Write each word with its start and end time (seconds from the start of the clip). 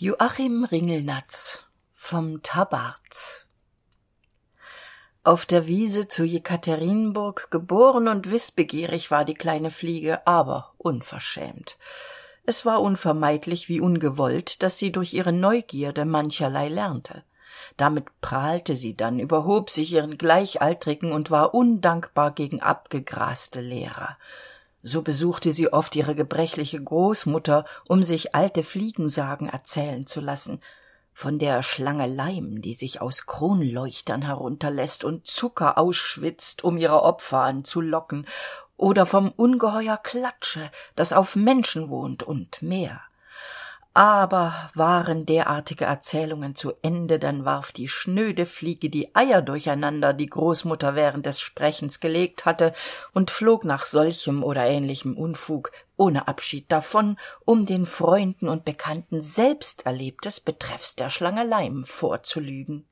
Joachim 0.00 0.62
Ringelnatz 0.62 1.66
vom 1.92 2.40
Tabarz 2.44 3.48
Auf 5.24 5.44
der 5.44 5.66
Wiese 5.66 6.06
zu 6.06 6.22
Jekaterinburg 6.22 7.50
geboren 7.50 8.06
und 8.06 8.30
wißbegierig 8.30 9.10
war 9.10 9.24
die 9.24 9.34
kleine 9.34 9.72
Fliege, 9.72 10.24
aber 10.24 10.72
unverschämt. 10.78 11.78
Es 12.46 12.64
war 12.64 12.80
unvermeidlich 12.80 13.68
wie 13.68 13.80
ungewollt, 13.80 14.62
dass 14.62 14.78
sie 14.78 14.92
durch 14.92 15.14
ihre 15.14 15.32
Neugierde 15.32 16.04
mancherlei 16.04 16.68
lernte. 16.68 17.24
Damit 17.76 18.04
prahlte 18.20 18.76
sie 18.76 18.96
dann, 18.96 19.18
überhob 19.18 19.68
sich 19.68 19.92
ihren 19.92 20.16
Gleichaltrigen 20.16 21.10
und 21.10 21.32
war 21.32 21.54
undankbar 21.54 22.30
gegen 22.30 22.62
abgegraste 22.62 23.60
Lehrer 23.60 24.16
so 24.82 25.02
besuchte 25.02 25.52
sie 25.52 25.72
oft 25.72 25.96
ihre 25.96 26.14
gebrechliche 26.14 26.82
großmutter 26.82 27.64
um 27.88 28.02
sich 28.02 28.34
alte 28.34 28.62
fliegensagen 28.62 29.48
erzählen 29.48 30.06
zu 30.06 30.20
lassen. 30.20 30.60
Von 31.12 31.38
der 31.38 31.64
schlange 31.64 32.06
leim 32.06 32.62
die 32.62 32.74
sich 32.74 33.00
aus 33.00 33.26
kronleuchtern 33.26 34.22
herunterläßt 34.22 35.02
und 35.02 35.26
zucker 35.26 35.76
ausschwitzt 35.78 36.62
um 36.62 36.76
ihre 36.78 37.02
opfer 37.02 37.40
anzulocken. 37.40 38.26
Oder 38.76 39.06
vom 39.06 39.32
ungeheuer 39.32 39.96
klatsche 39.96 40.70
das 40.94 41.12
auf 41.12 41.34
menschen 41.34 41.90
wohnt 41.90 42.22
und 42.22 42.62
mehr 42.62 43.00
aber 43.94 44.70
waren 44.74 45.26
derartige 45.26 45.84
erzählungen 45.84 46.54
zu 46.54 46.72
ende 46.82 47.18
dann 47.18 47.44
warf 47.44 47.72
die 47.72 47.88
schnöde 47.88 48.46
fliege 48.46 48.90
die 48.90 49.14
eier 49.14 49.42
durcheinander 49.42 50.12
die 50.12 50.26
großmutter 50.26 50.94
während 50.94 51.26
des 51.26 51.40
sprechens 51.40 52.00
gelegt 52.00 52.44
hatte 52.44 52.74
und 53.12 53.30
flog 53.30 53.64
nach 53.64 53.84
solchem 53.86 54.42
oder 54.44 54.64
ähnlichem 54.66 55.16
unfug 55.16 55.72
ohne 55.96 56.28
abschied 56.28 56.70
davon 56.70 57.16
um 57.44 57.66
den 57.66 57.86
freunden 57.86 58.48
und 58.48 58.64
bekannten 58.64 59.20
selbst 59.20 59.86
erlebtes 59.86 60.40
betreffs 60.40 60.94
der 60.96 61.10
schlange 61.10 61.44
leim 61.44 61.84
vorzulügen 61.84 62.87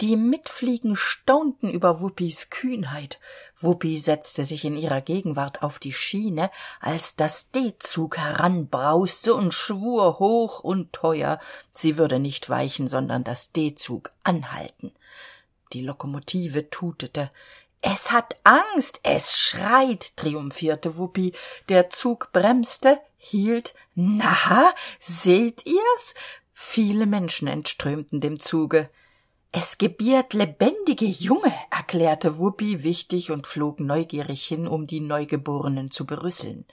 die 0.00 0.16
mitfliegen 0.16 0.96
staunten 0.96 1.70
über 1.70 2.00
wuppis 2.00 2.48
kühnheit. 2.50 3.20
Wuppi 3.58 3.98
setzte 3.98 4.46
sich 4.46 4.64
in 4.64 4.76
ihrer 4.76 5.02
gegenwart 5.02 5.62
auf 5.62 5.78
die 5.78 5.92
schiene 5.92 6.50
als 6.80 7.16
das 7.16 7.50
d-zug 7.50 8.16
heranbrauste 8.16 9.34
und 9.34 9.52
schwur 9.52 10.18
hoch 10.18 10.60
und 10.60 10.92
teuer. 10.92 11.38
Sie 11.72 11.98
würde 11.98 12.18
nicht 12.18 12.48
weichen 12.48 12.88
sondern 12.88 13.24
das 13.24 13.52
d-zug 13.52 14.10
anhalten. 14.22 14.92
Die 15.72 15.82
lokomotive 15.82 16.70
tutete. 16.70 17.30
Es 17.82 18.10
hat 18.10 18.36
angst 18.44 19.00
es 19.02 19.38
schreit 19.38 20.16
triumphierte 20.16 20.96
wuppi. 20.96 21.32
Der 21.68 21.90
zug 21.90 22.30
bremste 22.32 22.98
hielt. 23.18 23.74
Na 23.94 24.72
seht 24.98 25.66
ihr's? 25.66 26.14
Viele 26.54 27.06
menschen 27.06 27.48
entströmten 27.48 28.20
dem 28.20 28.40
zuge 28.40 28.88
es 29.52 29.78
gebiert 29.78 30.32
lebendige 30.32 31.06
junge 31.06 31.52
erklärte 31.70 32.38
wuppi 32.38 32.84
wichtig 32.84 33.32
und 33.32 33.48
flog 33.48 33.80
neugierig 33.80 34.46
hin 34.46 34.68
um 34.68 34.86
die 34.86 35.00
neugeborenen 35.00 35.90
zu 35.90 36.06
berüsseln. 36.06 36.66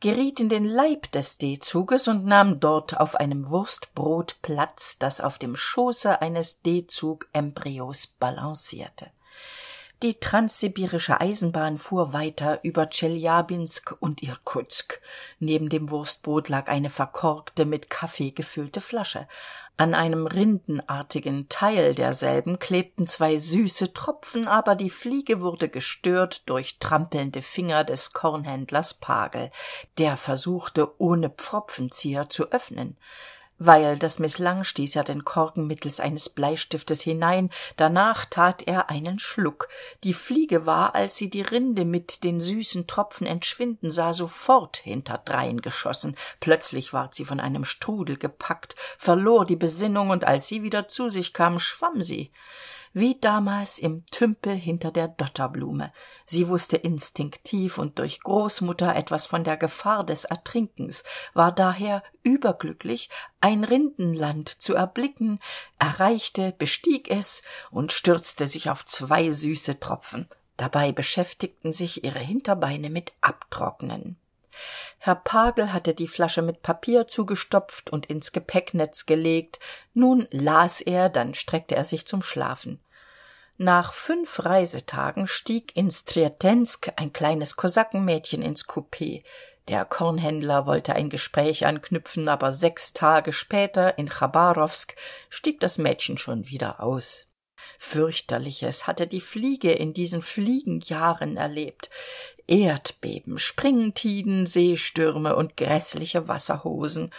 Geriet 0.00 0.40
in 0.40 0.48
den 0.48 0.64
leib 0.64 1.12
des 1.12 1.36
d-zuges 1.36 2.08
und 2.08 2.24
nahm 2.24 2.58
dort 2.58 2.98
auf 2.98 3.16
einem 3.16 3.50
wurstbrot 3.50 4.38
platz 4.40 4.98
das 4.98 5.20
auf 5.20 5.38
dem 5.38 5.56
schoße 5.56 6.22
eines 6.22 6.62
d-zug 6.62 7.28
embryos 7.34 8.06
balancierte. 8.06 9.10
Die 10.02 10.14
transsibirische 10.14 11.20
eisenbahn 11.20 11.76
fuhr 11.76 12.14
weiter 12.14 12.60
über 12.62 12.88
tscheljabinsk 12.88 13.94
und 14.00 14.22
irkutsk. 14.22 15.02
Neben 15.38 15.68
dem 15.68 15.90
wurstbrot 15.90 16.48
lag 16.48 16.68
eine 16.68 16.88
verkorkte 16.88 17.66
mit 17.66 17.90
kaffee 17.90 18.30
gefüllte 18.30 18.80
flasche 18.80 19.28
an 19.80 19.94
einem 19.94 20.26
rindenartigen 20.26 21.48
teil 21.48 21.94
derselben 21.94 22.58
klebten 22.58 23.06
zwei 23.06 23.38
süße 23.38 23.94
tropfen 23.94 24.46
aber 24.46 24.74
die 24.74 24.90
fliege 24.90 25.40
wurde 25.40 25.70
gestört 25.70 26.50
durch 26.50 26.78
trampelnde 26.78 27.40
finger 27.40 27.82
des 27.82 28.12
kornhändlers 28.12 28.92
pagel 28.92 29.50
der 29.96 30.18
versuchte 30.18 31.00
ohne 31.00 31.30
pfropfenzieher 31.30 32.28
zu 32.28 32.52
öffnen 32.52 32.98
weil 33.60 33.98
das 33.98 34.18
mißlang 34.18 34.64
stieß 34.64 34.96
er 34.96 35.04
den 35.04 35.22
korken 35.22 35.66
mittels 35.66 36.00
eines 36.00 36.30
bleistiftes 36.30 37.02
hinein. 37.02 37.50
Danach 37.76 38.24
tat 38.24 38.62
er 38.66 38.88
einen 38.88 39.18
schluck. 39.18 39.68
Die 40.02 40.14
fliege 40.14 40.64
war 40.64 40.94
als 40.94 41.16
sie 41.16 41.28
die 41.28 41.42
rinde 41.42 41.84
mit 41.84 42.24
den 42.24 42.40
süßen 42.40 42.86
tropfen 42.86 43.26
entschwinden 43.26 43.90
sah 43.90 44.14
sofort 44.14 44.78
hinterdrein 44.78 45.60
geschossen. 45.60 46.16
Plötzlich 46.40 46.94
ward 46.94 47.14
sie 47.14 47.26
von 47.26 47.38
einem 47.38 47.66
strudel 47.66 48.16
gepackt 48.16 48.76
verlor 48.96 49.44
die 49.44 49.56
besinnung 49.56 50.08
und 50.08 50.24
als 50.24 50.48
sie 50.48 50.62
wieder 50.62 50.88
zu 50.88 51.10
sich 51.10 51.34
kam 51.34 51.58
schwamm 51.58 52.00
sie 52.00 52.32
wie 52.92 53.18
damals 53.20 53.78
im 53.78 54.04
tümpel 54.06 54.54
hinter 54.54 54.90
der 54.90 55.08
dotterblume. 55.08 55.92
Sie 56.26 56.48
wusste 56.48 56.76
instinktiv 56.76 57.78
und 57.78 57.98
durch 57.98 58.20
großmutter 58.20 58.96
etwas 58.96 59.26
von 59.26 59.44
der 59.44 59.56
gefahr 59.56 60.04
des 60.04 60.24
ertrinkens 60.24 61.04
war 61.34 61.52
daher 61.52 62.02
überglücklich 62.22 63.10
ein 63.40 63.64
rindenland 63.64 64.48
zu 64.48 64.74
erblicken 64.74 65.40
erreichte 65.78 66.52
bestieg 66.58 67.10
es 67.10 67.42
und 67.70 67.92
stürzte 67.92 68.46
sich 68.46 68.70
auf 68.70 68.84
zwei 68.84 69.30
süße 69.30 69.80
tropfen. 69.80 70.28
Dabei 70.56 70.92
beschäftigten 70.92 71.72
sich 71.72 72.04
ihre 72.04 72.18
hinterbeine 72.18 72.90
mit 72.90 73.12
abtrocknen 73.20 74.18
herr 74.98 75.14
pagel 75.14 75.72
hatte 75.72 75.94
die 75.94 76.08
flasche 76.08 76.42
mit 76.42 76.62
papier 76.62 77.06
zugestopft 77.06 77.90
und 77.90 78.06
ins 78.06 78.32
gepäcknetz 78.32 79.06
gelegt. 79.06 79.60
Nun 79.94 80.26
las 80.30 80.80
er 80.80 81.08
dann 81.08 81.34
streckte 81.34 81.76
er 81.76 81.84
sich 81.84 82.06
zum 82.06 82.22
schlafen. 82.22 82.80
Nach 83.56 83.92
fünf 83.92 84.44
reisetagen 84.44 85.26
stieg 85.26 85.76
in 85.76 85.90
strjatensk 85.90 86.92
ein 86.96 87.12
kleines 87.12 87.56
kosakenmädchen 87.56 88.40
ins 88.40 88.66
coup 88.66 88.96
der 89.68 89.84
kornhändler 89.84 90.66
wollte 90.66 90.94
ein 90.94 91.10
gespräch 91.10 91.64
anknüpfen 91.64 92.28
aber 92.28 92.52
sechs 92.52 92.92
tage 92.92 93.32
später 93.32 93.98
in 93.98 94.08
chabarowsk 94.08 94.96
stieg 95.28 95.60
das 95.60 95.78
mädchen 95.78 96.18
schon 96.18 96.48
wieder 96.48 96.82
aus. 96.82 97.28
Fürchterliches 97.78 98.86
hatte 98.86 99.06
die 99.06 99.20
fliege 99.20 99.70
in 99.70 99.94
diesen 99.94 100.22
fliegenjahren 100.22 101.36
erlebt 101.36 101.90
erdbeben 102.50 103.38
springtiden 103.38 104.44
seestürme 104.44 105.36
und 105.36 105.56
gräßliche 105.56 106.26
wasserhosen. 106.28 107.10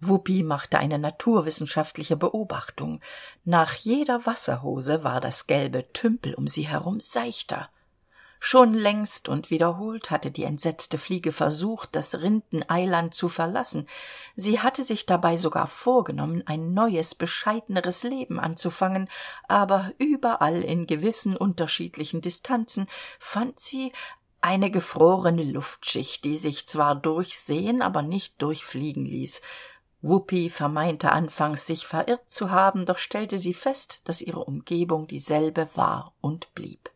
Wuppi 0.00 0.42
machte 0.42 0.78
eine 0.78 0.98
naturwissenschaftliche 0.98 2.16
beobachtung. 2.16 3.00
Nach 3.44 3.74
jeder 3.74 4.24
wasserhose 4.26 5.04
war 5.04 5.20
das 5.20 5.46
gelbe 5.46 5.92
tümpel 5.92 6.34
um 6.34 6.48
sie 6.48 6.66
herum 6.66 7.00
seichter. 7.00 7.68
Schon 8.40 8.72
längst 8.72 9.28
und 9.28 9.50
wiederholt 9.50 10.12
hatte 10.12 10.30
die 10.30 10.44
entsetzte 10.44 10.96
fliege 10.96 11.32
versucht 11.32 11.96
das 11.96 12.20
rindeneiland 12.22 13.12
zu 13.12 13.28
verlassen. 13.28 13.88
Sie 14.36 14.60
hatte 14.60 14.84
sich 14.84 15.06
dabei 15.06 15.36
sogar 15.36 15.66
vorgenommen 15.66 16.44
ein 16.46 16.72
neues 16.72 17.16
bescheideneres 17.16 18.04
leben 18.04 18.38
anzufangen 18.38 19.08
aber 19.48 19.92
überall 19.98 20.62
in 20.62 20.86
gewissen 20.86 21.36
unterschiedlichen 21.36 22.20
distanzen 22.20 22.86
fand 23.18 23.58
sie 23.58 23.92
eine 24.48 24.70
gefrorene 24.70 25.42
luftschicht 25.42 26.24
die 26.24 26.38
sich 26.38 26.66
zwar 26.66 26.94
durchsehen 26.94 27.82
aber 27.82 28.00
nicht 28.00 28.40
durchfliegen 28.40 29.04
ließ. 29.04 29.42
Wuppi 30.00 30.48
vermeinte 30.48 31.12
anfangs 31.12 31.66
sich 31.66 31.86
verirrt 31.86 32.30
zu 32.30 32.50
haben 32.50 32.86
doch 32.86 32.96
stellte 32.96 33.36
sie 33.36 33.52
fest 33.52 34.00
dass 34.04 34.22
ihre 34.22 34.42
umgebung 34.42 35.06
dieselbe 35.06 35.68
war 35.74 36.14
und 36.22 36.54
blieb 36.54 36.90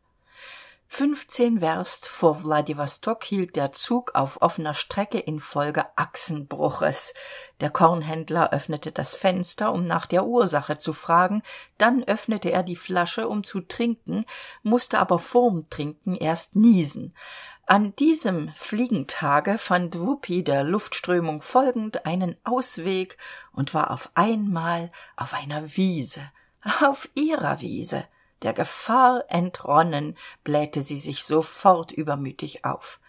fünfzehn 0.94 1.62
werst 1.62 2.06
vor 2.06 2.44
wladiwostok 2.44 3.24
hielt 3.24 3.56
der 3.56 3.72
zug 3.72 4.14
auf 4.14 4.42
offener 4.42 4.74
strecke 4.74 5.18
infolge 5.18 5.86
achsenbruches. 5.96 7.14
Der 7.60 7.70
kornhändler 7.70 8.52
öffnete 8.52 8.92
das 8.92 9.14
fenster 9.14 9.72
um 9.72 9.86
nach 9.86 10.04
der 10.04 10.26
ursache 10.26 10.76
zu 10.76 10.92
fragen. 10.92 11.42
Dann 11.78 12.04
öffnete 12.04 12.52
er 12.52 12.62
die 12.62 12.76
flasche 12.76 13.26
um 13.26 13.42
zu 13.42 13.62
trinken 13.62 14.26
musste 14.62 14.98
aber 14.98 15.18
vorm 15.18 15.70
trinken 15.70 16.14
erst 16.14 16.56
niesen. 16.56 17.16
An 17.64 17.96
diesem 17.96 18.50
fliegentage 18.54 19.56
fand 19.56 19.98
wuppi 19.98 20.44
der 20.44 20.62
luftströmung 20.62 21.40
folgend 21.40 22.04
einen 22.04 22.36
ausweg 22.44 23.16
und 23.52 23.72
war 23.72 23.92
auf 23.92 24.10
einmal 24.12 24.92
auf 25.16 25.32
einer 25.32 25.74
wiese. 25.74 26.20
Auf 26.82 27.08
ihrer 27.14 27.62
wiese 27.62 28.04
der 28.42 28.52
gefahr 28.52 29.24
entronnen 29.28 30.16
blähte 30.44 30.82
sie 30.82 30.98
sich 30.98 31.24
sofort 31.24 31.92
übermütig 31.92 32.64
auf. 32.64 33.00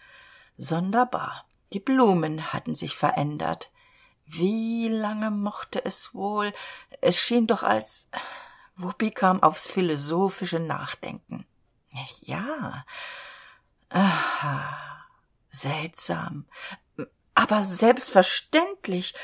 Sonderbar 0.56 1.44
die 1.72 1.80
blumen 1.80 2.52
hatten 2.52 2.76
sich 2.76 2.94
verändert. 2.94 3.72
Wie 4.26 4.88
lange 4.88 5.32
mochte 5.32 5.84
es 5.84 6.14
wohl? 6.14 6.52
Es 7.00 7.18
schien 7.18 7.48
doch 7.48 7.64
als 7.64 8.10
wuppi 8.76 9.10
kam 9.10 9.42
aufs 9.42 9.66
philosophische 9.66 10.60
nachdenken. 10.60 11.46
Ja? 12.22 12.84
Aha 13.88 14.94
seltsam. 15.54 16.46
Aber 17.34 17.62
selbstverständlich 17.62 19.14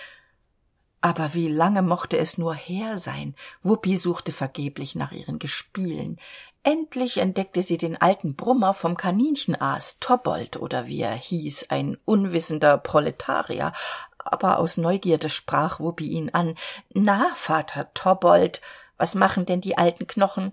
aber 1.00 1.32
wie 1.35 1.49
lange 1.49 1.82
mochte 1.82 2.19
es 2.19 2.37
nur 2.37 2.55
her 2.55 2.99
sein? 2.99 3.35
Wuppi 3.62 3.97
suchte 3.97 4.32
vergeblich 4.32 4.94
nach 4.94 5.12
ihren 5.12 5.38
gespielen. 5.38 6.19
Endlich 6.62 7.19
entdeckte 7.19 7.62
sie 7.62 7.79
den 7.79 8.00
alten 8.00 8.37
brummer 8.37 8.75
vom 8.75 8.97
kaninchenaas 8.97 9.99
tobold 9.99 10.58
oder 10.58 10.87
wie 10.87 11.00
er 11.00 11.14
hieß 11.14 11.70
ein 11.70 11.97
unwissender 12.05 12.76
proletarier. 12.76 13.73
Aber 14.19 14.58
aus 14.58 14.76
neugierde 14.76 15.31
sprach 15.31 15.81
wuppi 15.81 16.06
ihn 16.06 16.31
an. 16.31 16.55
Na 16.93 17.32
vater 17.35 17.93
tobold 17.94 18.61
was 18.99 19.14
machen 19.14 19.47
denn 19.47 19.62
die 19.62 19.79
alten 19.79 20.06
knochen? 20.06 20.52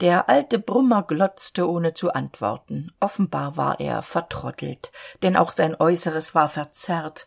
Der 0.00 0.28
alte 0.28 0.58
brummer 0.58 1.02
glotzte 1.02 1.66
ohne 1.66 1.94
zu 1.94 2.12
antworten. 2.12 2.92
Offenbar 3.00 3.56
war 3.56 3.80
er 3.80 4.02
vertrottelt 4.02 4.92
denn 5.22 5.36
auch 5.36 5.50
sein 5.50 5.74
äußeres 5.74 6.34
war 6.34 6.50
verzerrt 6.50 7.26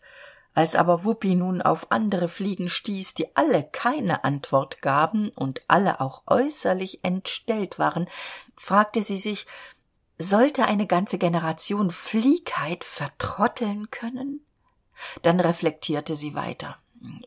als 0.58 0.76
aber 0.76 1.06
wuppi 1.06 1.36
nun 1.36 1.62
auf 1.62 1.92
andere 1.92 2.28
fliegen 2.28 2.68
stieß 2.68 3.14
die 3.14 3.36
alle 3.36 3.64
keine 3.64 4.24
antwort 4.24 4.82
gaben 4.82 5.30
und 5.30 5.62
alle 5.68 6.02
auch 6.02 6.24
äußerlich 6.26 7.04
entstellt 7.04 7.78
waren 7.78 8.10
fragte 8.56 9.04
sie 9.04 9.20
sich 9.20 9.46
sollte 10.18 10.66
eine 10.66 10.88
ganze 10.88 11.20
generation 11.20 11.92
fliegheit 11.92 12.84
vertrotteln 12.84 13.92
können? 13.92 14.44
Dann 15.22 15.40
reflektierte 15.40 16.16
sie 16.16 16.34
weiter. 16.34 16.78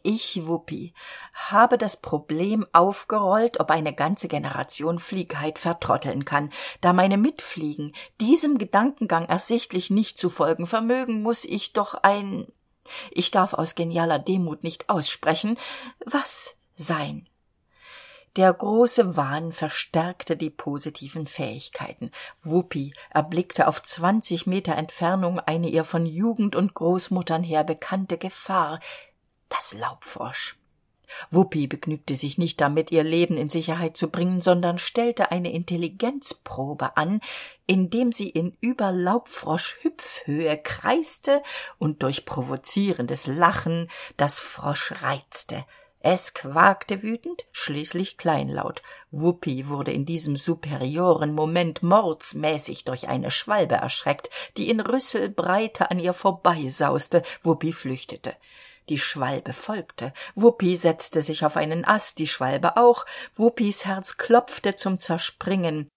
Ich 0.02 0.48
wuppi 0.48 0.92
habe 1.32 1.78
das 1.78 2.00
problem 2.00 2.66
aufgerollt 2.72 3.60
ob 3.60 3.70
eine 3.70 3.94
ganze 3.94 4.26
generation 4.26 4.98
fliegheit 4.98 5.60
vertrotteln 5.60 6.24
kann 6.24 6.50
da 6.80 6.92
meine 6.92 7.16
mitfliegen 7.16 7.94
diesem 8.20 8.58
gedankengang 8.58 9.26
ersichtlich 9.26 9.88
nicht 9.88 10.18
zu 10.18 10.30
folgen 10.30 10.66
vermögen 10.66 11.22
muss 11.22 11.44
ich 11.44 11.72
doch 11.72 11.94
ein 11.94 12.48
ich 13.10 13.30
darf 13.30 13.54
aus 13.54 13.74
genialer 13.74 14.18
demut 14.18 14.64
nicht 14.64 14.88
aussprechen 14.88 15.58
was 16.04 16.56
sein. 16.74 17.28
Der 18.36 18.52
große 18.52 19.16
wahn 19.16 19.50
verstärkte 19.50 20.36
die 20.36 20.50
positiven 20.50 21.26
fähigkeiten. 21.26 22.12
Wuppi 22.42 22.94
erblickte 23.10 23.66
auf 23.66 23.82
zwanzig 23.82 24.46
meter 24.46 24.76
entfernung 24.76 25.40
eine 25.40 25.68
ihr 25.68 25.82
von 25.82 26.06
jugend 26.06 26.54
und 26.54 26.74
großmuttern 26.74 27.42
her 27.42 27.64
bekannte 27.64 28.18
gefahr 28.18 28.78
das 29.48 29.74
laubfrosch 29.74 30.59
wuppi 31.30 31.66
begnügte 31.66 32.16
sich 32.16 32.38
nicht 32.38 32.60
damit 32.60 32.90
ihr 32.92 33.04
leben 33.04 33.36
in 33.36 33.48
sicherheit 33.48 33.96
zu 33.96 34.10
bringen 34.10 34.40
sondern 34.40 34.78
stellte 34.78 35.30
eine 35.30 35.52
intelligenzprobe 35.52 36.96
an 36.96 37.20
indem 37.70 38.10
sie 38.10 38.28
in 38.28 38.56
überlaubfroschhüpfhöhe 38.60 40.58
kreiste 40.58 41.40
und 41.78 42.02
durch 42.02 42.24
provozierendes 42.24 43.28
lachen 43.28 43.86
das 44.16 44.40
frosch 44.40 44.92
reizte. 45.02 45.64
Es 46.00 46.34
quakte 46.34 47.02
wütend 47.02 47.44
schließlich 47.52 48.16
kleinlaut. 48.16 48.82
Wuppi 49.10 49.68
wurde 49.68 49.92
in 49.92 50.06
diesem 50.06 50.34
superioren 50.34 51.32
moment 51.32 51.82
mordsmäßig 51.84 52.84
durch 52.84 53.06
eine 53.06 53.30
schwalbe 53.30 53.74
erschreckt 53.74 54.30
die 54.56 54.70
in 54.70 54.80
rüsselbreite 54.80 55.90
an 55.90 55.98
ihr 55.98 56.14
vorbeisauste. 56.14 57.22
Wuppi 57.42 57.72
flüchtete 57.72 58.34
die 58.88 58.98
schwalbe 58.98 59.52
folgte. 59.52 60.12
Wuppi 60.34 60.76
setzte 60.76 61.22
sich 61.22 61.44
auf 61.44 61.56
einen 61.56 61.84
ast 61.84 62.18
die 62.18 62.26
schwalbe 62.26 62.76
auch. 62.76 63.06
Wuppis 63.34 63.84
herz 63.84 64.16
klopfte 64.16 64.76
zum 64.76 64.98
zerspringen. 64.98 65.88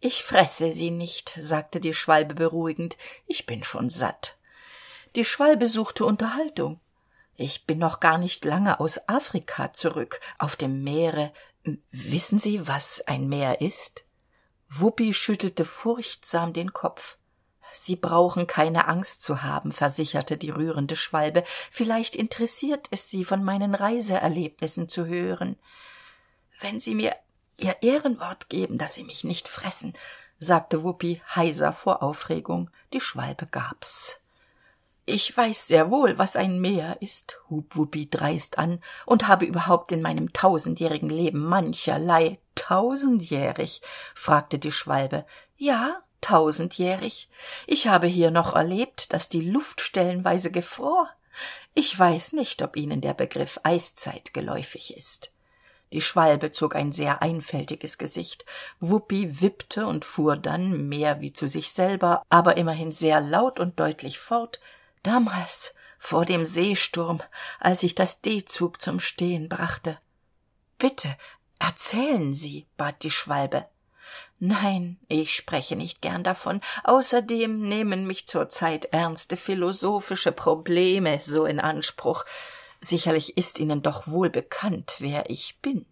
Ich 0.00 0.22
fresse 0.22 0.70
sie 0.70 0.90
nicht 0.90 1.34
sagte 1.38 1.80
die 1.80 1.94
schwalbe 1.94 2.34
beruhigend. 2.34 2.96
Ich 3.26 3.46
bin 3.46 3.62
schon 3.62 3.90
satt. 3.90 4.38
Die 5.16 5.24
schwalbe 5.24 5.66
suchte 5.66 6.04
unterhaltung. 6.04 6.80
Ich 7.36 7.66
bin 7.66 7.78
noch 7.78 8.00
gar 8.00 8.18
nicht 8.18 8.44
lange 8.44 8.80
aus 8.80 9.08
afrika 9.08 9.72
zurück 9.72 10.20
auf 10.38 10.56
dem 10.56 10.82
meere. 10.84 11.32
Wissen 11.90 12.38
sie 12.38 12.66
was 12.66 13.02
ein 13.06 13.28
meer 13.28 13.60
ist? 13.60 14.04
Wuppi 14.68 15.12
schüttelte 15.12 15.64
furchtsam 15.64 16.52
den 16.52 16.72
kopf 16.72 17.18
sie 17.72 17.96
brauchen 17.96 18.46
keine 18.46 18.88
angst 18.88 19.22
zu 19.22 19.42
haben 19.42 19.72
versicherte 19.72 20.36
die 20.36 20.50
rührende 20.50 20.96
schwalbe. 20.96 21.44
Vielleicht 21.70 22.16
interessiert 22.16 22.88
es 22.90 23.10
sie 23.10 23.24
von 23.24 23.42
meinen 23.42 23.74
reiseerlebnissen 23.74 24.88
zu 24.88 25.06
hören. 25.06 25.56
Wenn 26.60 26.80
sie 26.80 26.94
mir 26.94 27.14
ihr 27.56 27.76
ehrenwort 27.82 28.48
geben 28.48 28.78
dass 28.78 28.94
sie 28.94 29.04
mich 29.04 29.22
nicht 29.22 29.46
fressen 29.46 29.92
sagte 30.40 30.82
wuppi 30.82 31.22
heiser 31.36 31.72
vor 31.72 32.02
aufregung. 32.02 32.70
Die 32.92 33.00
schwalbe 33.00 33.46
gab's. 33.46 34.20
Ich 35.06 35.36
weiß 35.36 35.66
sehr 35.66 35.90
wohl 35.90 36.18
was 36.18 36.34
ein 36.34 36.60
meer 36.60 37.00
ist 37.00 37.40
hub 37.48 37.76
wuppi 37.76 38.08
dreist 38.08 38.58
an 38.58 38.82
und 39.06 39.28
habe 39.28 39.44
überhaupt 39.44 39.92
in 39.92 40.02
meinem 40.02 40.32
tausendjährigen 40.32 41.10
leben 41.10 41.44
mancherlei 41.44 42.38
tausendjährig 42.54 43.82
fragte 44.14 44.58
die 44.58 44.72
schwalbe. 44.72 45.26
Ja 45.56 46.02
tausendjährig. 46.20 47.28
Ich 47.66 47.88
habe 47.88 48.06
hier 48.06 48.30
noch 48.30 48.54
erlebt 48.54 49.12
dass 49.12 49.28
die 49.28 49.40
luft 49.40 49.80
stellenweise 49.80 50.50
gefror. 50.50 51.08
Ich 51.74 51.96
weiß 51.96 52.32
nicht 52.32 52.62
ob 52.62 52.76
ihnen 52.76 53.00
der 53.00 53.14
begriff 53.14 53.60
eiszeit 53.62 54.34
geläufig 54.34 54.96
ist. 54.96 55.32
Die 55.92 56.00
schwalbe 56.00 56.52
zog 56.52 56.76
ein 56.76 56.92
sehr 56.92 57.20
einfältiges 57.20 57.98
gesicht. 57.98 58.44
Wuppi 58.78 59.40
wippte 59.40 59.86
und 59.86 60.04
fuhr 60.04 60.36
dann 60.36 60.88
mehr 60.88 61.20
wie 61.20 61.32
zu 61.32 61.48
sich 61.48 61.72
selber 61.72 62.22
aber 62.28 62.56
immerhin 62.56 62.92
sehr 62.92 63.20
laut 63.20 63.58
und 63.58 63.80
deutlich 63.80 64.18
fort. 64.18 64.60
Damals 65.02 65.74
vor 65.98 66.24
dem 66.24 66.46
seesturm 66.46 67.20
als 67.58 67.82
ich 67.82 67.94
das 67.94 68.20
d 68.20 68.44
zug 68.44 68.80
zum 68.80 69.00
stehen 69.00 69.48
brachte. 69.48 69.98
Bitte 70.78 71.14
erzählen 71.58 72.32
sie 72.32 72.66
bat 72.76 73.02
die 73.02 73.10
schwalbe 73.10 73.66
nein 74.40 74.98
ich 75.08 75.34
spreche 75.34 75.76
nicht 75.76 76.02
gern 76.02 76.24
davon. 76.24 76.60
Außerdem 76.84 77.60
nehmen 77.68 78.06
mich 78.06 78.26
zurzeit 78.26 78.86
ernste 78.86 79.36
philosophische 79.36 80.32
probleme 80.32 81.20
so 81.20 81.44
in 81.44 81.60
anspruch. 81.60 82.24
Sicherlich 82.80 83.36
ist 83.36 83.60
ihnen 83.60 83.82
doch 83.82 84.08
wohl 84.08 84.30
bekannt 84.30 84.96
wer 84.98 85.30
ich 85.30 85.58
bin. 85.60 85.86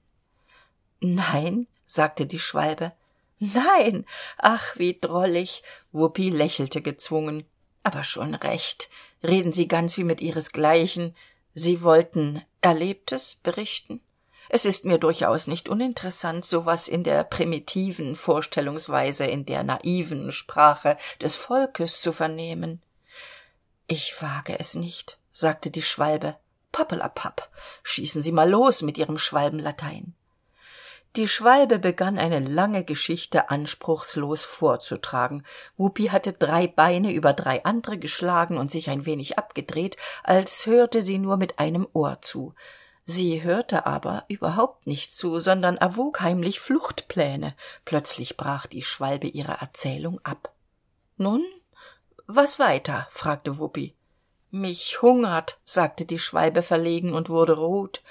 Nein 1.00 1.69
sagte 1.87 2.27
die 2.27 2.41
schwalbe. 2.41 2.93
Nein 3.39 4.05
ach 4.37 4.77
wie 4.77 4.99
drollig. 4.99 5.62
Wuppi 5.93 6.31
lächelte 6.31 6.82
gezwungen. 6.82 7.44
Aber 7.84 8.03
schon 8.03 8.34
recht. 8.34 8.91
Reden 9.22 9.53
sie 9.53 9.69
ganz 9.69 9.96
wie 9.96 10.05
mit 10.05 10.20
ihresgleichen. 10.20 11.15
Sie 11.55 11.82
wollten 11.82 12.43
erlebtes 12.61 13.37
berichten 13.37 14.01
es 14.48 14.64
ist 14.64 14.84
mir 14.84 14.98
durchaus 14.98 15.46
nicht 15.46 15.69
uninteressant 15.69 16.44
so 16.44 16.67
was 16.67 16.88
in 16.88 17.05
der 17.05 17.24
primitiven 17.24 18.17
vorstellungsweise 18.17 19.26
in 19.26 19.46
der 19.46 19.62
naiven 19.62 20.32
sprache 20.32 20.96
des 21.20 21.36
volkes 21.36 22.00
zu 22.00 22.12
vernehmen. 22.12 22.82
Ich 23.86 24.20
wage 24.20 24.58
es 24.58 24.74
nicht 24.74 25.19
sagte 25.38 25.70
die 25.70 25.82
schwalbe. 25.82 26.34
Pappelapapp 26.72 27.48
schießen 27.84 28.22
sie 28.22 28.32
mal 28.32 28.50
los 28.50 28.82
mit 28.82 28.98
ihrem 28.98 29.19
schwalbenlatein. 29.19 30.14
Die 31.17 31.28
schwalbe 31.28 31.78
begann 31.78 32.19
eine 32.19 32.40
lange 32.40 32.84
geschichte 32.84 33.48
anspruchslos 33.48 34.44
vorzutragen. 34.44 35.46
Wuppi 35.76 36.08
hatte 36.08 36.32
drei 36.32 36.67
beine 36.67 37.12
über 37.12 37.32
drei 37.32 37.64
andere 37.64 37.98
geschlagen 37.98 38.58
und 38.58 38.70
sich 38.70 38.90
ein 38.90 39.06
wenig 39.06 39.38
abgedreht 39.38 39.96
als 40.22 40.67
hörte 40.67 41.02
sie 41.02 41.19
nur 41.19 41.36
mit 41.36 41.58
einem 41.58 41.86
ohr 41.93 42.20
zu 42.20 42.55
sie 43.08 43.43
hörte 43.43 43.86
aber 43.86 44.24
überhaupt 44.29 44.86
nicht 44.86 45.15
zu 45.15 45.38
sondern 45.38 45.79
erwog 45.79 46.20
heimlich 46.20 46.60
fluchtpläne. 46.60 47.55
Plötzlich 47.84 48.36
brach 48.36 48.67
die 48.67 48.82
schwalbe 48.82 49.27
ihre 49.27 49.53
erzählung 49.60 50.20
ab. 50.24 50.53
Nun 51.17 51.44
was 52.27 52.58
weiter? 52.58 53.08
fragte 53.10 53.58
wuppi 53.58 53.94
mich 54.50 55.03
hungert 55.03 55.60
sagte 55.65 56.06
die 56.06 56.19
schwalbe 56.19 56.62
verlegen 56.62 57.12
und 57.12 57.29
wurde 57.29 57.53
rot. 57.53 58.03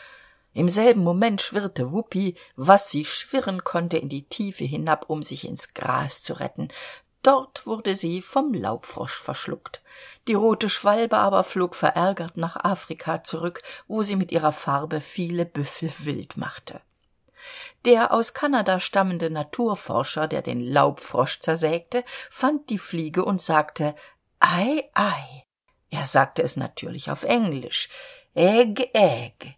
Im 0.53 0.69
selben 0.69 1.03
moment 1.03 1.41
schwirrte 1.41 1.91
wuppi 1.91 2.35
was 2.55 2.89
sie 2.89 3.05
schwirren 3.05 3.63
konnte 3.63 3.97
in 3.97 4.09
die 4.09 4.23
tiefe 4.23 4.63
hinab 4.63 5.09
um 5.09 5.23
sich 5.23 5.47
ins 5.47 5.73
gras 5.73 6.21
zu 6.21 6.33
retten 6.33 6.69
dort 7.27 7.67
wurde 7.67 7.95
sie 7.95 8.21
vom 8.21 8.53
laubfrosch 8.53 9.19
verschluckt. 9.21 9.83
Die 10.27 10.33
rote 10.33 10.69
schwalbe 10.69 11.17
aber 11.17 11.43
flog 11.43 11.75
verärgert 11.75 12.37
nach 12.37 12.55
afrika 12.63 13.23
zurück 13.23 13.61
wo 13.87 14.01
sie 14.01 14.15
mit 14.15 14.31
ihrer 14.31 14.53
farbe 14.53 15.01
viele 15.01 15.45
büffel 15.45 15.91
wild 15.99 16.37
machte. 16.37 16.79
Der 17.85 18.13
aus 18.13 18.33
kanada 18.33 18.79
stammende 18.79 19.29
naturforscher 19.29 20.27
der 20.27 20.41
den 20.41 20.61
laubfrosch 20.61 21.41
zersägte 21.41 22.03
fand 22.29 22.69
die 22.69 22.77
fliege 22.77 23.25
und 23.25 23.41
sagte 23.41 23.93
ei 24.39 24.89
ei. 24.93 25.43
Er 25.89 26.05
sagte 26.05 26.43
es 26.43 26.55
natürlich 26.55 27.11
auf 27.11 27.23
englisch. 27.23 27.89
Egg 28.35 28.89
egg. 28.93 29.55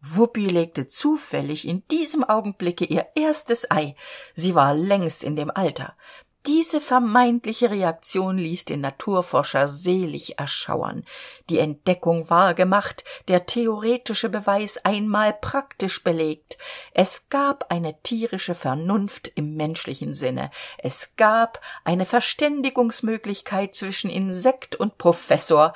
Wuppi 0.00 0.46
legte 0.46 0.86
zufällig 0.86 1.66
in 1.66 1.86
diesem 1.88 2.24
augenblicke 2.24 2.84
ihr 2.84 3.06
erstes 3.14 3.70
ei. 3.70 3.96
Sie 4.34 4.54
war 4.54 4.74
längst 4.74 5.24
in 5.24 5.34
dem 5.34 5.50
alter 5.50 5.96
diese 6.46 6.80
vermeintliche 6.80 7.70
reaktion 7.70 8.36
ließ 8.36 8.66
den 8.66 8.82
naturforscher 8.82 9.66
selig 9.66 10.38
erschauern. 10.38 11.04
Die 11.48 11.58
entdeckung 11.58 12.28
war 12.28 12.52
gemacht 12.52 13.04
der 13.28 13.46
theoretische 13.46 14.28
beweis 14.28 14.84
einmal 14.84 15.32
praktisch 15.32 16.04
belegt. 16.04 16.58
Es 16.92 17.30
gab 17.30 17.70
eine 17.70 18.02
tierische 18.02 18.54
vernunft 18.54 19.28
im 19.34 19.54
menschlichen 19.56 20.12
sinne. 20.12 20.50
Es 20.76 21.16
gab 21.16 21.60
eine 21.84 22.04
verständigungsmöglichkeit 22.04 23.74
zwischen 23.74 24.10
insekt 24.10 24.76
und 24.76 24.98
professor. 24.98 25.72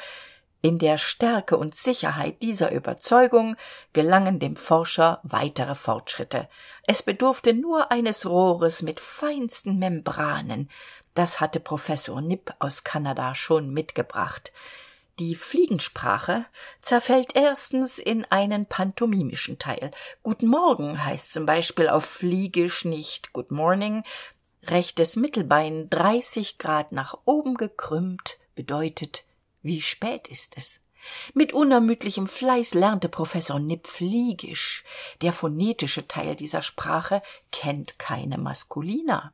In 0.60 0.78
der 0.78 0.98
stärke 0.98 1.56
und 1.56 1.76
sicherheit 1.76 2.42
dieser 2.42 2.72
überzeugung 2.72 3.56
gelangen 3.92 4.40
dem 4.40 4.56
forscher 4.56 5.20
weitere 5.22 5.76
fortschritte 5.76 6.48
es 6.88 7.02
bedurfte 7.02 7.52
nur 7.52 7.92
eines 7.92 8.24
rohres 8.24 8.80
mit 8.80 8.98
feinsten 8.98 9.78
membranen. 9.78 10.70
Das 11.12 11.38
hatte 11.38 11.60
professor 11.60 12.22
nipp 12.22 12.54
aus 12.60 12.82
kanada 12.82 13.34
schon 13.34 13.74
mitgebracht. 13.74 14.52
Die 15.18 15.34
fliegensprache 15.34 16.46
zerfällt 16.80 17.36
erstens 17.36 17.98
in 17.98 18.24
einen 18.24 18.64
pantomimischen 18.64 19.58
teil. 19.58 19.90
Guten 20.22 20.46
morgen 20.46 21.04
heißt 21.04 21.30
zum 21.30 21.44
beispiel 21.44 21.90
auf 21.90 22.06
fliegisch 22.06 22.86
nicht 22.86 23.34
good 23.34 23.50
morning. 23.50 24.02
Rechtes 24.62 25.14
mittelbein 25.14 25.90
dreißig 25.90 26.56
grad 26.56 26.92
nach 26.92 27.18
oben 27.26 27.56
gekrümmt 27.56 28.38
bedeutet 28.54 29.24
wie 29.60 29.82
spät 29.82 30.28
ist 30.28 30.56
es 30.56 30.80
mit 31.34 31.52
unermüdlichem 31.52 32.26
fleiß 32.26 32.74
lernte 32.74 33.08
professor 33.08 33.58
nipp 33.58 33.86
fliegisch 33.86 34.84
der 35.22 35.32
phonetische 35.32 36.06
teil 36.06 36.36
dieser 36.36 36.62
sprache 36.62 37.22
kennt 37.50 37.98
keine 37.98 38.38
maskulina. 38.38 39.32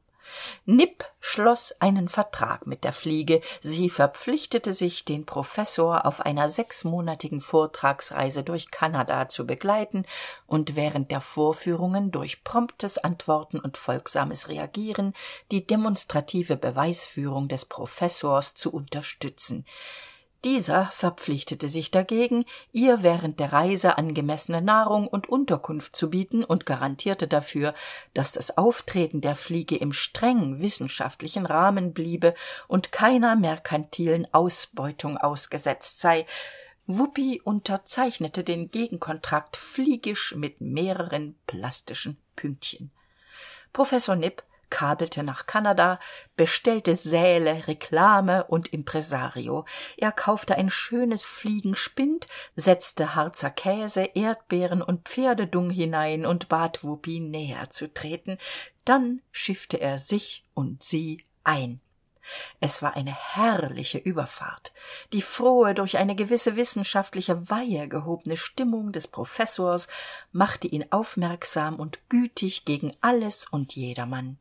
Nipp 0.64 1.04
schloss 1.20 1.74
einen 1.80 2.08
vertrag 2.08 2.66
mit 2.66 2.84
der 2.84 2.92
fliege. 2.92 3.40
Sie 3.60 3.90
verpflichtete 3.90 4.72
sich 4.72 5.04
den 5.04 5.26
professor 5.26 6.06
auf 6.06 6.20
einer 6.20 6.48
sechsmonatigen 6.48 7.40
vortragsreise 7.40 8.42
durch 8.42 8.70
kanada 8.70 9.28
zu 9.28 9.46
begleiten 9.46 10.04
und 10.46 10.76
während 10.76 11.10
der 11.10 11.20
vorführungen 11.20 12.10
durch 12.10 12.44
promptes 12.44 12.98
antworten 12.98 13.58
und 13.58 13.76
folgsames 13.76 14.48
reagieren 14.48 15.14
die 15.50 15.66
demonstrative 15.66 16.56
beweisführung 16.56 17.48
des 17.48 17.64
professors 17.64 18.54
zu 18.54 18.72
unterstützen 18.72 19.64
dieser 20.44 20.86
verpflichtete 20.86 21.68
sich 21.68 21.90
dagegen 21.90 22.44
ihr 22.72 23.02
während 23.02 23.40
der 23.40 23.52
reise 23.52 23.96
angemessene 23.96 24.60
nahrung 24.60 25.08
und 25.08 25.28
unterkunft 25.28 25.96
zu 25.96 26.10
bieten 26.10 26.44
und 26.44 26.66
garantierte 26.66 27.26
dafür 27.26 27.74
dass 28.12 28.32
das 28.32 28.56
auftreten 28.58 29.20
der 29.20 29.36
fliege 29.36 29.76
im 29.76 29.92
streng 29.92 30.60
wissenschaftlichen 30.60 31.46
rahmen 31.46 31.94
bliebe 31.94 32.34
und 32.68 32.92
keiner 32.92 33.36
merkantilen 33.36 34.26
ausbeutung 34.32 35.16
ausgesetzt 35.16 36.00
sei. 36.00 36.26
Wuppi 36.86 37.40
unterzeichnete 37.42 38.44
den 38.44 38.70
gegenkontrakt 38.70 39.56
fliegisch 39.56 40.34
mit 40.36 40.60
mehreren 40.60 41.34
plastischen 41.46 42.18
pünktchen. 42.36 42.90
Professor 43.72 44.16
nipp 44.16 44.42
kabelte 44.74 45.22
nach 45.22 45.46
kanada 45.46 46.00
bestellte 46.36 46.96
säle 46.96 47.68
reklame 47.68 48.42
und 48.42 48.72
impresario. 48.72 49.64
Er 49.96 50.10
kaufte 50.10 50.56
ein 50.56 50.68
schönes 50.68 51.24
fliegenspind 51.26 52.26
setzte 52.56 53.14
harzer 53.14 53.50
käse 53.50 54.02
erdbeeren 54.02 54.82
und 54.82 55.08
pferdedung 55.08 55.70
hinein 55.70 56.26
und 56.26 56.48
bat 56.48 56.82
wuppi 56.82 57.20
näher 57.20 57.70
zu 57.70 57.86
treten. 57.94 58.36
Dann 58.84 59.22
schiffte 59.30 59.80
er 59.80 60.00
sich 60.00 60.44
und 60.54 60.82
sie 60.82 61.24
ein 61.44 61.80
es 62.60 62.82
war 62.82 62.96
eine 62.96 63.14
herrliche 63.14 63.98
überfahrt 63.98 64.72
die 65.12 65.22
frohe 65.22 65.74
durch 65.74 65.98
eine 65.98 66.14
gewisse 66.14 66.56
wissenschaftliche 66.56 67.50
weihe 67.50 67.88
gehobene 67.88 68.36
stimmung 68.36 68.92
des 68.92 69.08
professors 69.08 69.88
machte 70.32 70.66
ihn 70.66 70.86
aufmerksam 70.90 71.76
und 71.76 71.98
gütig 72.08 72.64
gegen 72.64 72.92
alles 73.00 73.46
und 73.46 73.76
jedermann. 73.76 74.38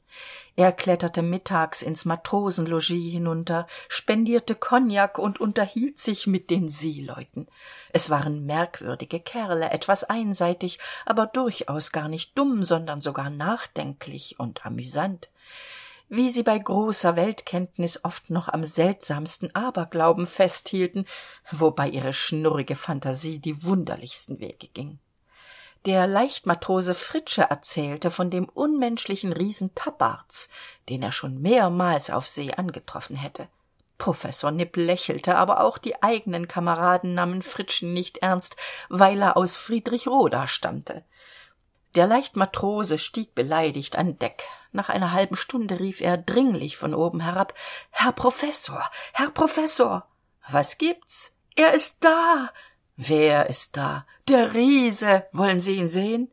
Er 0.56 0.72
kletterte 0.72 1.22
mittags 1.22 1.82
ins 1.82 2.06
matrosenlogis 2.06 3.12
hinunter 3.12 3.68
spendierte 3.90 4.56
kognak 4.56 5.18
und 5.18 5.40
unterhielt 5.40 6.00
sich 6.00 6.28
mit 6.28 6.50
den 6.50 6.70
seeleuten. 6.70 7.48
Es 7.92 8.10
waren 8.10 8.46
merkwürdige 8.46 9.20
kerle 9.20 9.72
etwas 9.72 10.04
einseitig 10.04 10.80
aber 11.06 11.28
durchaus 11.28 11.92
gar 11.92 12.08
nicht 12.08 12.38
dumm 12.38 12.64
sondern 12.64 13.02
sogar 13.02 13.30
nachdenklich 13.30 14.40
und 14.40 14.66
amüsant 14.66 15.30
wie 16.16 16.30
sie 16.30 16.44
bei 16.44 16.60
großer 16.60 17.16
weltkenntnis 17.16 18.06
oft 18.06 18.30
noch 18.30 18.48
am 18.48 18.64
seltsamsten 18.66 19.54
aberglauben 19.56 20.28
festhielten 20.28 21.08
wobei 21.50 21.90
ihre 21.90 22.14
schnurrige 22.14 22.76
phantasie 22.76 23.40
die 23.40 23.64
wunderlichsten 23.64 24.40
wege 24.40 24.68
ging. 24.68 25.00
Der 25.88 26.06
leichtmatrose 26.06 26.94
fritsche 26.94 27.42
erzählte 27.50 28.12
von 28.12 28.30
dem 28.30 28.46
unmenschlichen 28.46 29.34
riesen 29.34 29.74
tabbards 29.74 30.50
den 30.88 31.02
er 31.02 31.12
schon 31.12 31.42
mehrmals 31.42 32.12
auf 32.12 32.30
see 32.30 32.54
angetroffen 32.54 33.16
hätte. 33.16 33.48
Professor 33.98 34.52
nipp 34.52 34.78
lächelte 34.78 35.36
aber 35.36 35.64
auch 35.64 35.80
die 35.80 36.04
eigenen 36.04 36.48
kameraden 36.48 37.16
nahmen 37.16 37.42
fritschen 37.42 37.92
nicht 37.92 38.20
ernst 38.20 38.56
weil 38.88 39.20
er 39.20 39.36
aus 39.36 39.56
friedrichroda 39.56 40.46
stammte. 40.46 41.04
Der 41.96 42.06
leichtmatrose 42.06 43.00
stieg 43.00 43.34
beleidigt 43.34 43.98
an 43.98 44.20
deck 44.20 44.44
nach 44.74 44.90
einer 44.90 45.12
halben 45.12 45.36
stunde 45.36 45.80
rief 45.80 46.02
er 46.02 46.18
dringlich 46.18 46.78
von 46.78 46.94
oben 46.94 47.20
herab 47.22 47.54
herr 47.92 48.12
professor 48.12 48.84
herr 49.14 49.30
professor 49.30 50.08
was 50.50 50.78
gibt's? 50.78 51.36
Er 51.56 51.74
ist 51.74 51.98
da. 52.02 52.50
Wer 52.96 53.50
ist 53.50 53.78
da? 53.78 54.06
Der 54.28 54.54
riese. 54.54 55.28
Wollen 55.32 55.60
sie 55.60 55.78
ihn 55.78 55.90
sehen? 55.90 56.32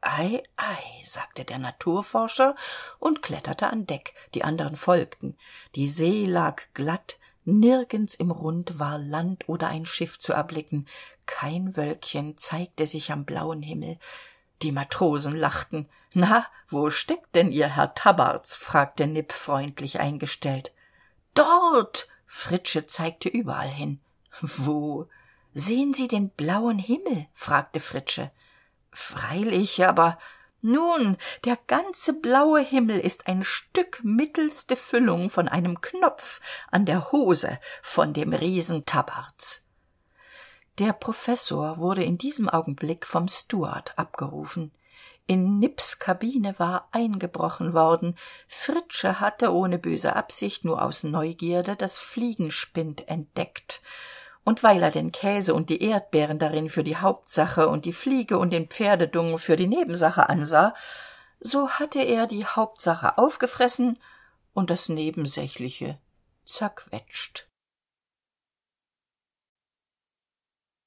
Ei 0.00 0.42
ei 0.56 1.02
sagte 1.02 1.44
der 1.44 1.58
naturforscher 1.58 2.56
und 2.98 3.22
kletterte 3.22 3.68
an 3.68 3.86
deck. 3.86 4.14
Die 4.34 4.44
anderen 4.44 4.76
folgten. 4.76 5.36
Die 5.74 5.86
see 5.86 6.26
lag 6.26 6.62
glatt. 6.74 7.18
Nirgends 7.44 8.14
im 8.14 8.30
rund 8.30 8.78
war 8.78 8.98
land 8.98 9.48
oder 9.48 9.68
ein 9.68 9.86
schiff 9.86 10.18
zu 10.18 10.32
erblicken. 10.32 10.86
Kein 11.26 11.76
wölkchen 11.76 12.38
zeigte 12.38 12.86
sich 12.86 13.12
am 13.12 13.24
blauen 13.24 13.62
himmel 13.62 13.98
die 14.62 14.72
matrosen 14.72 15.36
lachten. 15.36 15.88
Na 16.12 16.46
wo 16.68 16.90
steckt 16.90 17.34
denn 17.34 17.52
ihr 17.52 17.68
herr 17.68 17.94
tabbards 17.94 18.54
fragte 18.54 19.06
nipp 19.06 19.32
freundlich 19.32 20.00
eingestellt. 20.00 20.74
Dort! 21.34 22.08
Fritsche 22.26 22.86
zeigte 22.86 23.28
überall 23.28 23.68
hin. 23.68 24.00
Wo? 24.40 25.08
Sehen 25.52 25.94
sie 25.94 26.06
den 26.06 26.30
blauen 26.30 26.78
himmel? 26.78 27.26
fragte 27.34 27.80
fritsche. 27.80 28.30
Freilich 28.92 29.84
aber 29.84 30.18
nun 30.62 31.16
der 31.44 31.58
ganze 31.66 32.12
blaue 32.12 32.60
himmel 32.60 33.00
ist 33.00 33.26
ein 33.26 33.42
stück 33.42 34.00
mittelste 34.04 34.76
füllung 34.76 35.30
von 35.30 35.48
einem 35.48 35.80
knopf 35.80 36.40
an 36.70 36.84
der 36.84 37.12
hose 37.12 37.58
von 37.82 38.12
dem 38.12 38.32
riesen 38.32 38.84
der 40.80 40.94
professor 40.94 41.76
wurde 41.76 42.02
in 42.02 42.16
diesem 42.16 42.48
augenblick 42.48 43.06
vom 43.06 43.28
steward 43.28 43.98
abgerufen. 43.98 44.72
In 45.26 45.58
nipps 45.58 45.98
kabine 45.98 46.58
war 46.58 46.88
eingebrochen 46.90 47.74
worden. 47.74 48.16
Fritsche 48.48 49.20
hatte 49.20 49.52
ohne 49.52 49.78
böse 49.78 50.16
absicht 50.16 50.64
nur 50.64 50.82
aus 50.82 51.04
neugierde 51.04 51.76
das 51.76 51.98
fliegenspind 51.98 53.06
entdeckt. 53.08 53.82
Und 54.42 54.62
weil 54.62 54.82
er 54.82 54.90
den 54.90 55.12
käse 55.12 55.54
und 55.54 55.68
die 55.68 55.82
erdbeeren 55.82 56.38
darin 56.38 56.70
für 56.70 56.82
die 56.82 56.96
hauptsache 56.96 57.68
und 57.68 57.84
die 57.84 57.92
fliege 57.92 58.38
und 58.38 58.50
den 58.50 58.66
pferdedung 58.66 59.38
für 59.38 59.56
die 59.56 59.68
nebensache 59.68 60.28
ansah 60.28 60.74
so 61.40 61.70
hatte 61.70 62.00
er 62.00 62.26
die 62.26 62.46
hauptsache 62.46 63.16
aufgefressen 63.16 63.98
und 64.52 64.70
das 64.70 64.88
nebensächliche 64.88 65.98
zerquetscht 66.44 67.49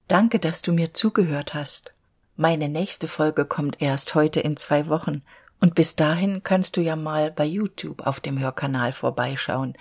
danke 0.07 0.39
dass 0.39 0.61
du 0.61 0.73
mir 0.73 0.93
zugehört 0.93 1.53
hast. 1.53 1.93
Meine 2.35 2.69
nächste 2.69 3.07
folge 3.07 3.45
kommt 3.45 3.81
erst 3.81 4.15
heute 4.15 4.39
in 4.39 4.57
zwei 4.57 4.87
wochen. 4.87 5.21
Und 5.59 5.75
bis 5.75 5.95
dahin 5.95 6.43
kannst 6.43 6.75
du 6.75 6.81
ja 6.81 6.95
mal 6.95 7.31
bei 7.31 7.45
youtube 7.45 8.05
auf 8.05 8.19
dem 8.19 8.39
hörkanal 8.39 8.91
vorbeischauen. 8.91 9.73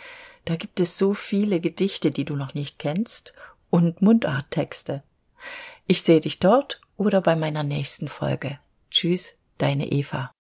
Da 0.45 0.57
gibt 0.57 0.79
es 0.81 0.99
so 0.99 1.15
viele 1.15 1.61
gedichte 1.61 2.11
die 2.11 2.25
du 2.25 2.37
noch 2.37 2.55
nicht 2.55 2.79
kennst 2.79 3.33
und 3.71 4.03
mundarttexte. 4.03 5.03
Ich 5.87 6.03
sehe 6.03 6.21
dich 6.21 6.39
dort 6.39 6.81
oder 6.97 7.21
bei 7.21 7.35
meiner 7.35 7.63
nächsten 7.63 8.09
folge. 8.09 8.59
Tschüss 8.91 9.35
deine 9.59 9.91
eva 9.91 10.33